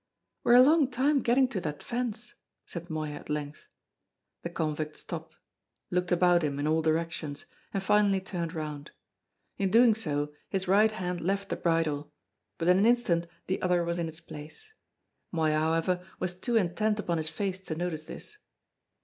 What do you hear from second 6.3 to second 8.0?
him in all directions, and